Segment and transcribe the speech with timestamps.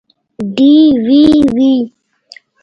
[0.55, 1.73] ډیوې وي